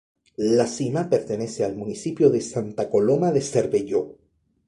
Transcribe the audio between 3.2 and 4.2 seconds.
de Cervelló.